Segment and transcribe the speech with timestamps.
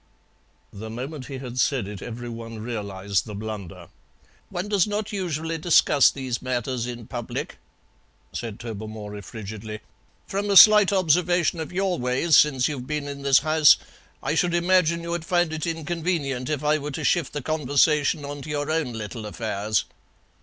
[0.73, 3.89] The moment he had said it every one realized the blunder.
[4.49, 7.57] "One does not usually discuss these matters in public,"
[8.33, 9.81] said Tobermory frigidly.
[10.25, 13.77] "From a slight observation of your ways since you've been in this house
[14.23, 18.41] I should imagine you'd find it inconvenient if I were to shift the conversation on
[18.41, 19.85] to your own little affairs."